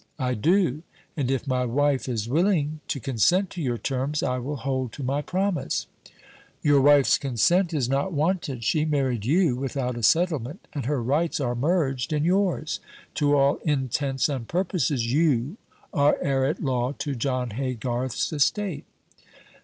"I 0.17 0.33
do; 0.33 0.81
and 1.15 1.29
if 1.29 1.45
my 1.45 1.63
wife 1.63 2.09
is 2.09 2.27
willing 2.27 2.79
to 2.87 2.99
consent 2.99 3.51
to 3.51 3.61
your 3.61 3.77
terms, 3.77 4.23
I 4.23 4.39
will 4.39 4.55
hold 4.55 4.91
to 4.93 5.03
my 5.03 5.21
promise." 5.21 5.85
"Your 6.63 6.81
wife's 6.81 7.19
consent 7.19 7.71
is 7.71 7.87
not 7.87 8.11
wanted. 8.11 8.63
She 8.63 8.83
married 8.83 9.25
you 9.27 9.55
without 9.57 9.95
a 9.95 10.01
settlement, 10.01 10.67
and 10.73 10.87
her 10.87 11.03
rights 11.03 11.39
are 11.39 11.53
merged 11.53 12.13
in 12.13 12.23
yours. 12.25 12.79
To 13.13 13.37
all 13.37 13.57
intents 13.57 14.27
and 14.27 14.47
purposes, 14.47 15.05
you 15.13 15.57
are 15.93 16.17
heir 16.19 16.45
at 16.45 16.63
law 16.63 16.93
to 16.93 17.13
John 17.13 17.51
Haygarth's 17.51 18.33
estate." 18.33 18.85